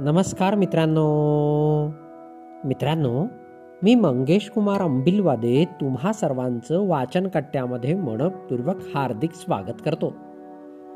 [0.00, 1.02] नमस्कार मित्रांनो.
[2.64, 3.26] मित्रांनो
[3.82, 10.12] मी मंगेश कुमार अंबिलवादे तुम्हा सर्वांचं वाचन कट्ट्यामध्ये मनपूर्वक हार्दिक स्वागत करतो.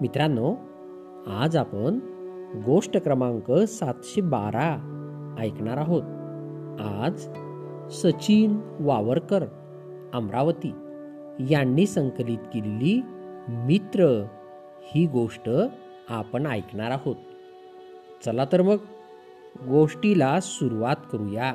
[0.00, 0.54] मित्रांनो
[1.27, 1.98] आज आपण
[2.67, 6.02] गोष्ट क्रमांक सातशे बारा ऐकणार आहोत.
[6.80, 7.29] आज
[7.91, 9.45] सचिन वावरकर
[10.14, 10.75] अमरावती
[11.50, 13.02] यांनी संकलित केलेली
[13.48, 14.25] मित्र
[14.82, 15.50] ही गोष्ट
[16.08, 17.16] आपण ऐकणार आहोत.
[18.25, 18.77] चला तर मग
[19.63, 21.54] गोष्टीला सुरुवात करूया.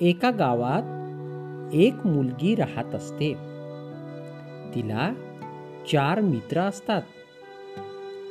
[0.00, 0.82] एका गावात
[1.74, 3.34] एक मुलगी राहत असते.
[4.74, 5.12] तिला
[5.92, 7.02] चार मित्र असतात.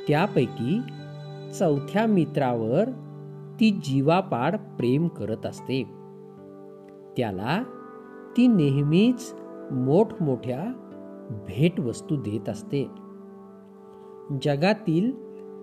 [0.08, 0.80] त्यापैकी
[1.58, 2.84] चौथ्या मित्रावर
[3.60, 5.82] ती जीवापाड प्रेम करत असते.
[7.16, 7.62] त्याला
[8.36, 9.34] ती नेहमीच
[9.70, 10.64] मोठमोठ्या
[11.30, 12.88] भेटवस्तू देत असते.
[14.42, 15.12] जगातील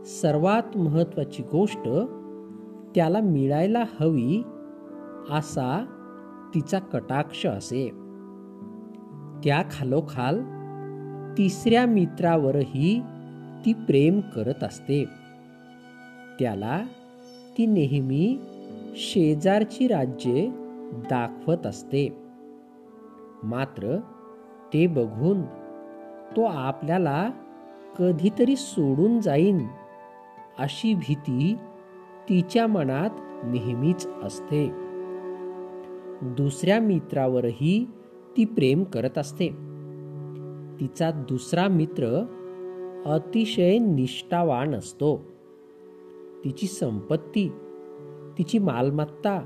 [0.03, 1.89] सर्वात महत्वाची गोष्ट
[2.95, 4.43] त्याला मिळायला हवी
[5.29, 5.85] असा
[6.55, 7.89] तिचा कटाक्ष असे.
[9.43, 10.41] त्या खालोखाल
[11.38, 13.01] तिसऱ्या मित्रावरही
[13.66, 15.05] ती प्रेम करत असते.
[16.39, 16.81] त्याला
[17.57, 18.39] ती नेहमी
[18.95, 20.51] शेजारची राज्ये
[20.91, 22.17] दाखवत असते.
[23.43, 23.97] मात्र
[24.73, 25.41] ते बघून
[26.35, 27.29] तो आपल्याला
[27.99, 29.67] कधीतरी सोडून जाईन
[30.59, 31.55] अशी भीती
[32.30, 33.09] तिच्या मनात
[33.45, 34.72] नेहमीच असते.
[36.22, 37.88] दुसऱ्या मित्रावरही
[38.38, 39.48] ती प्रेम करत असते.
[40.80, 42.26] तिचा दुसरा मित्र
[43.06, 45.26] अतिशय निष्ठावान असतो.
[46.46, 47.50] तिची संपत्ती
[48.38, 49.46] तिची मालमत्ता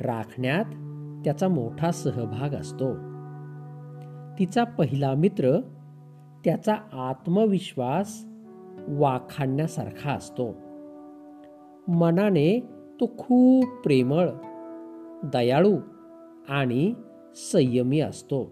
[0.00, 0.64] राखण्यात
[1.24, 2.94] त्याचा मोठा सहभाग असतो.
[4.38, 5.60] तिचा पहिला मित्र
[6.44, 8.24] त्याचा आत्मविश्वास
[8.88, 10.63] वाखाणण्यासारखा असतो.
[11.88, 12.60] मनाने
[13.00, 14.30] तो खूप प्रेमळ
[15.32, 15.76] दयाळू
[16.48, 16.94] आणि
[17.34, 18.44] संयमी असतो.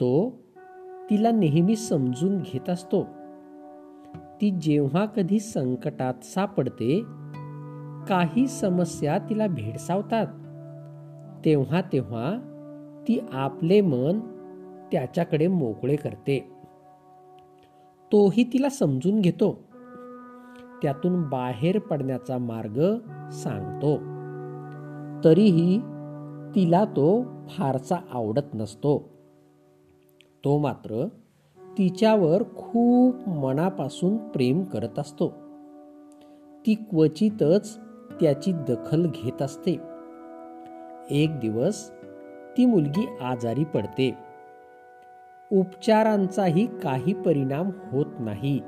[0.00, 0.30] तो
[1.10, 3.06] तिला नेहमी समजून घेत असतो.
[4.40, 7.00] ती जेव्हा कधी संकटात सापडते
[8.08, 10.26] काही समस्या तिला भेडसावतात.
[11.44, 12.36] तेव्हा तेव्हा
[13.08, 14.20] ती आपले मन
[14.92, 16.52] त्याच्याकडे मोकळे करते.
[18.12, 19.69] तोही तिला समजून घेतो.
[20.82, 22.98] त्यातून बाहेर पडण्याचा मार्ग
[23.30, 23.96] सांगतो.
[25.24, 25.78] तरीही
[26.54, 29.08] तिला तो फारसा आवडत नसतो.
[30.44, 31.08] तो मात्र
[31.78, 35.28] तिच्यावर खूप मनापासून प्रेम करत असतो.
[36.66, 37.78] ती क्वचितच
[38.20, 39.80] त्याची दखल घेत असते.
[41.10, 41.90] एक दिवस
[42.56, 44.14] ती मुलगी आजारी पडते.
[45.52, 48.60] उपचारांचाही काही परिणाम होत नाही.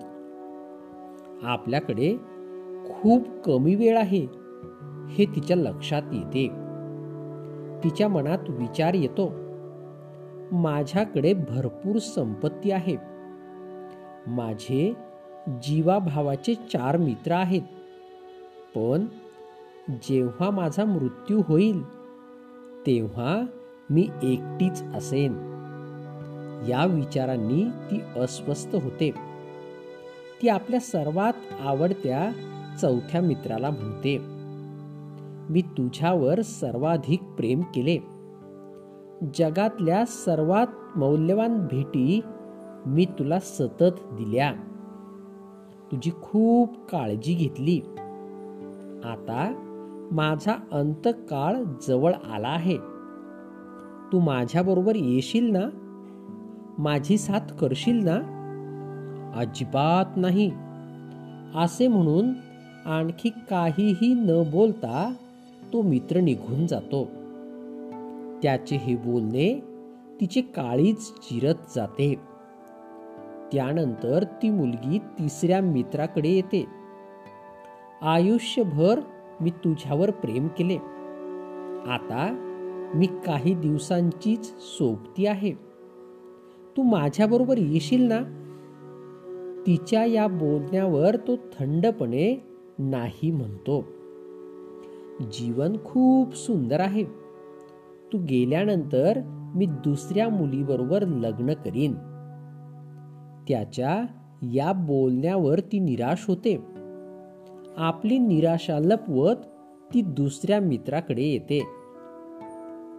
[1.43, 2.17] आपल्याकडे
[2.91, 4.27] खूप कमी वेळ आहे
[5.09, 6.49] हे तिच्या लक्षात येते.
[7.85, 9.33] तिच्या मनात विचार येतो
[10.53, 12.97] माझ्याकडे भरपूर संपत्ती आहे.
[14.27, 14.97] माझे
[15.49, 17.63] जीवाभावाचे चार मित्र आहेत.
[18.75, 19.05] पण
[19.91, 21.83] जेव्हा माझा मृत्यू होईल
[22.87, 23.45] तेव्हा
[23.91, 25.33] मी एकटीच असेन.
[26.69, 29.32] या विचारांनी ती अस्वस्थ होते.
[30.43, 31.33] ती आपल्या सर्वात
[31.65, 32.31] आवडत्या
[32.81, 34.19] चौथ्या मित्राला म्हणते.
[35.51, 37.99] मी तुझ्यावर सर्वाधिक प्रेम केले.
[39.35, 42.21] जगातल्या सर्वात मौल्यवान भेटी
[42.87, 44.53] मी तुला सतत दिल्या.
[45.93, 47.81] तुझी खूप काळजी घेतली.
[49.05, 49.55] आता
[50.13, 51.57] माझा अंतकाळ
[51.89, 52.77] जवळ आला आहे.
[54.13, 55.71] तू माझ्याबरोबर येशील ना?
[56.79, 58.39] माझी साथ करशील ना?
[59.35, 60.51] अजिबात नाही.
[61.55, 62.29] असे म्हणून
[62.87, 65.15] आणखी काहीही न बोलता
[65.73, 67.05] तो मित्र निघून जातो.
[68.43, 69.63] त्याचे हे बोलणे
[70.21, 72.15] तिचे काळीच चिरत जाते.
[73.53, 76.67] त्यानंतर ती मुलगी तिसऱ्या मित्राकडे येते.
[78.03, 79.01] आयुष्यभर
[79.41, 80.77] मी तुझ्यावर प्रेम केले.
[81.91, 82.49] आता
[82.95, 85.53] मी काही दिवसांचीच सोबती आहे.
[86.77, 88.42] तू माझ्याबरोबर येशील ना?
[89.67, 92.43] तिच्या या बोलण्यावर तो थंडपणे
[92.79, 93.85] नाही म्हणतो.
[95.33, 97.05] जीवन खूप सुंदर आहे.
[98.13, 99.21] तू गेल्यानंतर
[99.55, 101.93] मी दुसऱ्या मुलीबरोबर लग्न करीन.
[103.49, 104.07] त्याच्या
[104.43, 106.59] या बोलण्यावर ती निराश होते.
[107.77, 109.37] आपली निराशा लपवत
[109.95, 111.61] ती दुसऱ्या मित्राकडे येते.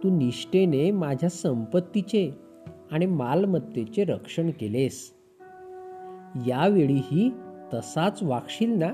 [0.02, 2.30] तू निष्ठेने माझ्या संपत्तीचे
[2.90, 5.13] आणि मालमत्तेचे रक्षण केलेस.
[6.46, 7.30] यावेळीही
[7.74, 8.88] तसाच वागशील ना?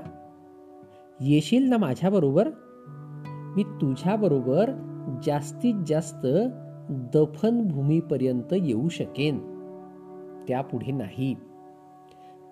[1.19, 2.49] येशील ना माझ्याबरोबर?
[3.55, 4.69] मी तुझ्याबरोबर
[5.23, 6.27] जास्तीत जास्त
[6.89, 9.37] दफनभूमीपर्यंत येऊ शकेन.
[10.47, 11.35] त्यापुढे नाही.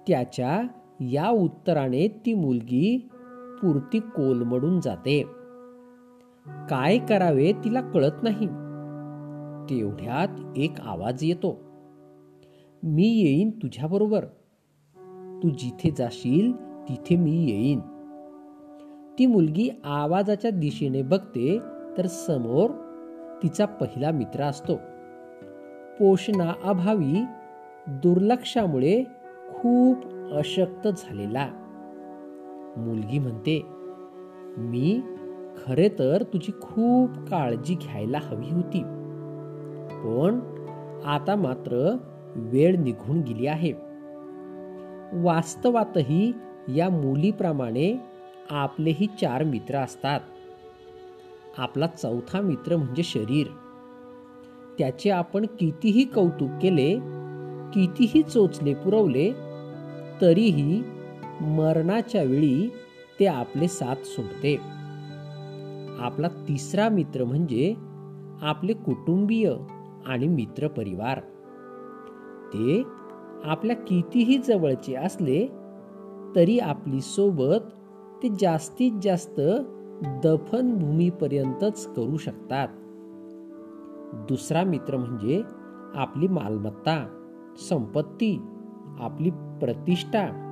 [0.07, 0.61] त्याच्या
[0.99, 3.09] या उत्तराने ती मुलगी
[3.61, 5.23] पुरती कोलमडून जाते.
[6.69, 8.47] काय करावे तिला कळत नाही.
[9.69, 11.61] तेवढ्यात एक आवाज येतो.
[12.83, 14.25] मी येईन तुझ्याबरोबर.
[15.43, 16.55] तू जिथे जाशील
[16.89, 17.79] तिथे मी येईन.
[19.19, 21.59] ती मुलगी आवाजाच्या दिशेने बघते
[21.97, 22.69] तर समोर
[23.43, 24.75] तिचा पहिला मित्र असतो.
[25.99, 27.23] पोषणा अभावी
[27.87, 29.03] दुर्लक्षामुळे
[29.53, 29.97] खूप
[30.33, 31.47] अशक्त झालेला.
[32.77, 33.65] मुलगी म्हणते
[34.57, 35.01] मी
[35.65, 38.83] खरे तर तुझी खूप काळजी घ्यायला हवी होती.
[39.89, 40.39] पण
[41.05, 41.97] आता मात्र
[42.35, 43.88] वेळ निघून गेली आहे.
[45.13, 46.33] वास्तवातही
[46.75, 47.99] या मुलीप्रमाणे
[48.49, 50.19] आपलेही चार मित्र असतात.
[51.57, 53.47] आपला चौथा मित्र म्हणजे शरीर.
[54.79, 56.95] त्याचे आपण कितीही कौतुक केले
[57.73, 59.31] कितीही चोचले पुरवले
[60.21, 60.83] तरीही
[61.41, 62.69] मरणाच्या वेळी
[63.19, 64.55] ते आपले साथ सोडते.
[65.99, 67.75] आपला तिसरा मित्र म्हणजे
[68.41, 69.53] आपले कुटुंबीय
[70.05, 71.19] आणि मित्र परिवार.
[72.53, 72.83] ते
[73.45, 75.47] आपल्या कितीही जवळचे असले
[76.35, 77.69] तरी आपली सोबत
[78.23, 79.41] ते जास्तीत जास्त
[80.23, 82.67] दफनभूमीपर्यंतच करू शकतात.
[84.29, 85.41] दुसरा मित्र म्हणजे
[85.95, 87.07] आपली मालमत्ता
[87.69, 88.41] संपत्ती
[88.99, 90.45] आपली प्रतिष्ठा.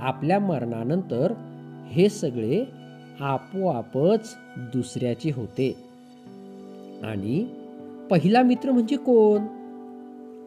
[0.00, 1.32] आपल्या मरणानंतर
[1.86, 2.64] हे सगळे
[3.20, 5.76] आपोआपच दुसऱ्याचे होते.
[7.04, 7.46] आणि
[8.10, 9.40] पहिला मित्र म्हणजे कोण?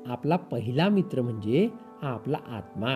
[0.09, 1.69] आपला पहिला मित्र म्हणजे
[2.01, 2.95] आपला आत्मा.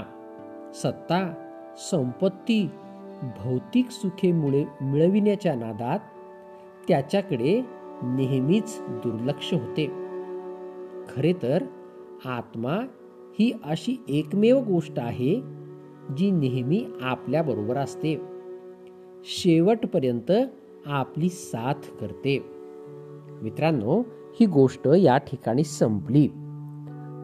[0.73, 1.33] सत्ता
[1.77, 2.69] संपत्ती
[3.21, 5.99] भौतिक सुखे मुळे मिळविण्याच्या नादात
[6.87, 7.61] त्याच्याकडे
[8.03, 9.85] नेहमीच दुर्लक्ष होते.
[11.15, 11.63] खरे तर
[12.25, 12.75] आत्मा
[13.39, 15.41] ही अशी एकमेव गोष्ट आहे
[16.17, 18.21] जी नेहमी आपल्याबरोबर असते.
[19.23, 20.31] शेवटपर्यंत
[20.85, 22.45] आपली साथ करते.
[23.41, 24.03] मित्रांनो
[24.39, 26.29] ही गोष्ट या ठिकाणी संपली.